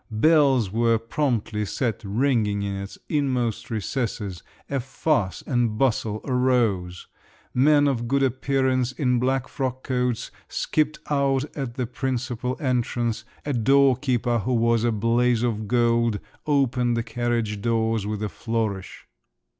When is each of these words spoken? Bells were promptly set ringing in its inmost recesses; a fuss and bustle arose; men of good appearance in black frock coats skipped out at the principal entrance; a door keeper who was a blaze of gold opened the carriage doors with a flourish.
Bells 0.09 0.71
were 0.71 0.97
promptly 0.97 1.63
set 1.63 2.01
ringing 2.03 2.63
in 2.63 2.75
its 2.75 2.97
inmost 3.07 3.69
recesses; 3.69 4.41
a 4.67 4.79
fuss 4.79 5.43
and 5.45 5.77
bustle 5.77 6.21
arose; 6.25 7.05
men 7.53 7.87
of 7.87 8.07
good 8.07 8.23
appearance 8.23 8.91
in 8.91 9.19
black 9.19 9.47
frock 9.47 9.83
coats 9.83 10.31
skipped 10.47 10.97
out 11.11 11.43
at 11.55 11.75
the 11.75 11.85
principal 11.85 12.57
entrance; 12.59 13.25
a 13.45 13.53
door 13.53 13.95
keeper 13.95 14.39
who 14.39 14.55
was 14.55 14.83
a 14.83 14.91
blaze 14.91 15.43
of 15.43 15.67
gold 15.67 16.19
opened 16.47 16.97
the 16.97 17.03
carriage 17.03 17.61
doors 17.61 18.07
with 18.07 18.23
a 18.23 18.29
flourish. 18.29 19.05